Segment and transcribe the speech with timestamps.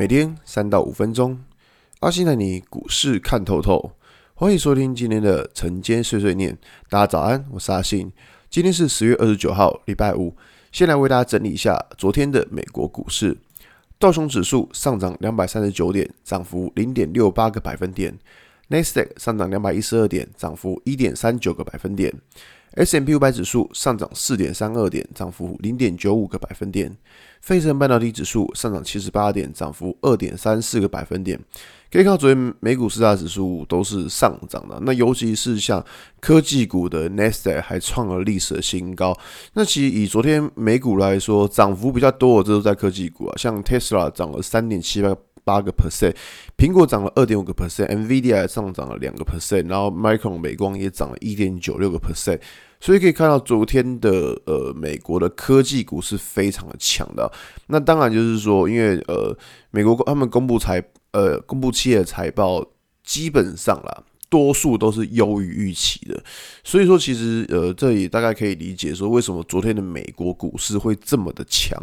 [0.00, 1.38] 每天三到五分钟，
[1.98, 3.92] 阿信带你股市看透透。
[4.32, 6.56] 欢迎收听今天的晨间碎碎念。
[6.88, 8.10] 大家早安，我是阿信。
[8.48, 10.34] 今天是十月二十九号，礼拜五。
[10.72, 13.36] 先来为大家整理一下昨天的美国股市。
[13.98, 18.18] 道琼指数上涨两百三十九点，涨幅零点六八个百分点。
[18.70, 22.12] 纳斯达克上涨两百一十二点，涨幅一点三九个百分点。
[22.76, 26.96] ；S M P 五百指数上涨四点三二点，涨幅零点九五个百分点。
[27.40, 31.40] 费城半导体指数上涨七十八点，涨幅二点三四个百分点。
[31.90, 34.78] 可以看到，昨天美股四大指数都是上涨的。
[34.82, 35.84] 那尤其是像
[36.20, 39.18] 科技股的 Nasdaq 还创了历史的新高。
[39.54, 45.16] 那其实以昨天美股来说，涨幅比较多的，这都在科技股啊，像 Tesla 涨了三点七八
[45.50, 46.14] 八个 percent，
[46.56, 52.38] 苹果涨了二点五个 percent，NVIDIA 上涨了两个 percent，然后 Micron 美光也涨了一点九六个 percent。
[52.78, 57.30] 所以可以看到，昨天的呃美国的科技股是非常的强的。
[57.66, 59.36] 那当然就是说，因为呃
[59.72, 62.64] 美国他们公布财呃公布企业的财报，
[63.02, 66.22] 基本上啦，多数都是优于预期的。
[66.64, 71.78] 所以说，其实呃这也大概可以理解说，为什么昨天的美国股市会这么的强。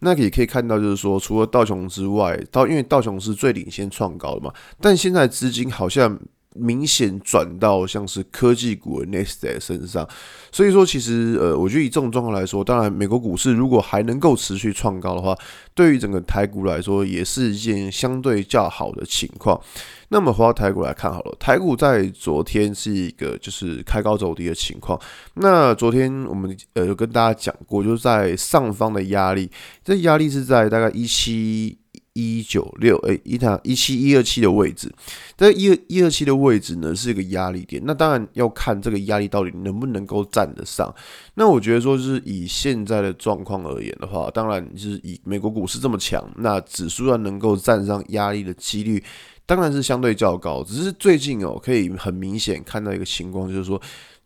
[0.00, 6.18] 那也可以看到，就是说，除了道琼之外，道因为道琼是最领先创高的嘛，但现在资金好像。
[6.56, 10.08] 明显转到像是科技股的 n e s t 身上，
[10.50, 15.36] 所以说其实呃，我觉得以这种状况来说，当然美国股市如果还能够持续创高的话，
[15.74, 19.60] 对于整个台股来说也是一件相对较好的情况。
[20.08, 25.00] 那么回到台股来看好了，台股在昨天是一个就是开高走低的情况。
[25.34, 29.48] 那昨天我们呃有跟大家讲过，就是在上方的压力，
[29.84, 31.78] 这压力是在大概一七。
[32.12, 34.92] 一九六哎，一塔一七一二七的位置，
[35.36, 40.92] 这一二一二七的位置呢是一个压力点，那当然要看这个压力到底能不能够站得上。
[41.34, 49.02] 那我觉得说，就是以现在的状况而言的话，当然就是以美国股市这么强，那指数要能够站上压力的几率
[49.50, 50.62] 当然是相对较高。
[50.62, 53.80] 只是最近哦，可以很明显看到一个情况，就是说。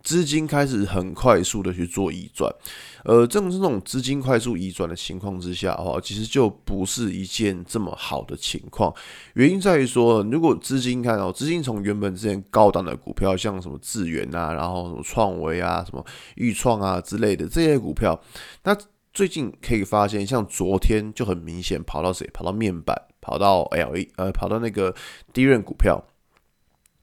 [0.04, 2.54] 资金开始很快速的去做移转，
[3.04, 8.92] 呃，正是这种资金快速移转的情况之下的话，其实就不是一件这么好的情况。
[9.32, 18.20] 原因在于说，如果资金看到资金从原本之前高档的股票，像什么智原啊，然后什么创维啊、什么裕创啊之类的这些股票，
[18.64, 18.76] 那
[19.14, 22.28] 最近可以发现，像昨天就很明显跑到谁？
[22.34, 24.92] 跑到面板，跑到 LE，呃，跑到那个
[25.32, 26.04] DRAM 股票。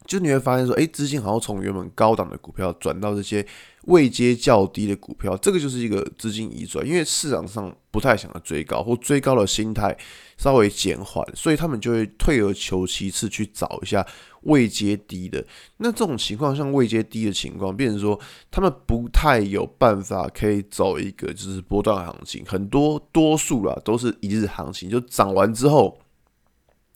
[0.06, 3.46] 就你会发现说，哎，资金好像从原本高档的股票转到这些
[3.84, 9.96] 位阶较低的股票，这个就是一个资金移转，因为市场上不太想要追高，或追高的心态
[10.38, 14.06] 稍微减缓，所以他们就会退而求其次去找一下
[14.42, 15.46] 位阶低的。
[15.78, 18.20] 那这种情况，像位阶低的情况，变成说
[18.50, 25.98] 他们不太有办法可以走一个就是波段行情，很多多数啦都是一日行情，就涨完之后。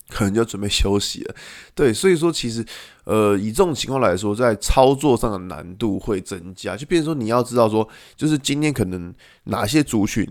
[0.08, 1.34] 可能就准备休息了，
[1.74, 2.64] 对，所以说其实，
[3.02, 9.12] 呃，以这种情况来说，在操作上的难度会增加，就变成说你要知道说，就是今天可能
[9.46, 10.24] 哪些族群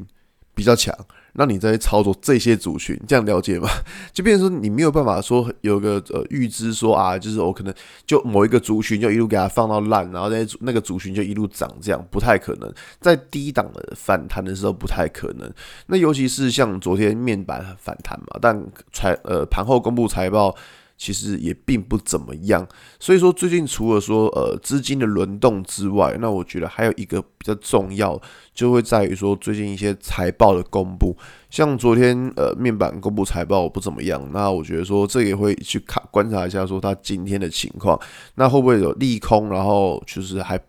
[0.53, 0.97] 比较强。
[1.37, 3.69] 那你在操作这些族群，这样了解吗？
[4.13, 7.73] 就变成说你没有办法说有个呃预知说啊，就是我可能
[8.05, 12.73] 就某一个族群就一路给它放到烂，然后那那个族群就一路涨，这样不太可能。
[12.99, 15.51] 在低档的反弹的时候不太可能。
[15.87, 20.55] 那尤其是像昨天面板反弹嘛，但财呃盘后公布财报。
[20.97, 22.67] 其实也并不怎么样，
[22.99, 28.19] 所以说最近除了说呃资金的轮动之外，那我觉得还有一个比较重要，
[28.53, 31.15] 就会在于说最近一些财报的公布，
[31.49, 37.99] 像昨天呃面板公布财报不怎么样，那我觉得说这也会去看观察一下说它今天的情况，
[38.35, 40.59] 那会不会有利空，然后就是还。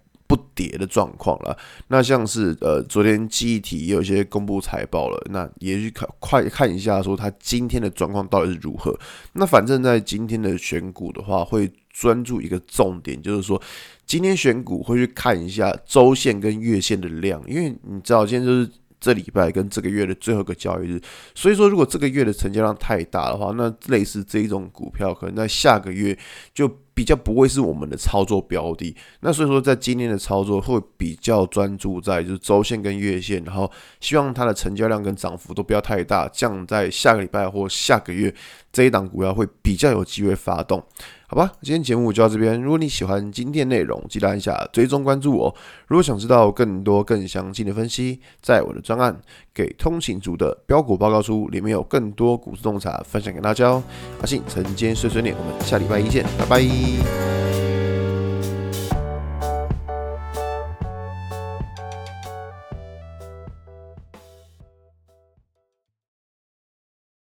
[0.57, 1.57] 跌的状况了，
[1.89, 8.99] 那像是呃，昨天记忆体也有一些公布财报了，那也去看快看一下，说它今天的状况到底是如何。
[9.35, 13.61] 那反正在今天的选股的话，会专注一个重点，就是说
[14.07, 20.99] 今天选股会去看一下周线跟月线的量，因为你知道今天就是这礼拜跟这个月的最后一个交易日，
[21.35, 26.19] 所以说如果这个月的成交量太大的话，那类似这一种股票，可能在下个月
[26.55, 26.71] 就。
[26.97, 33.71] 比较不会是我们的操作标的，那所以说在今天的操作会比较专注在就是周线跟月线，然后
[34.01, 38.35] 希望它的成交量跟涨幅都不要太大，这样在下个礼拜或下个月
[38.73, 40.83] 这一档股票会比较有机会发动。
[41.29, 42.61] 好吧，今天节目就到这边。
[42.63, 45.55] 如果你喜欢今天内容，记得按下追踪关注我。
[45.89, 49.13] 如果想知道更多更详尽的分析，在我的专案
[49.53, 53.83] 《给通勤族的标股报告书》里面有更多股市洞察分享给大家哦。
[54.21, 57.46] 阿信晨间碎碎念，我们下礼拜一见，拜拜。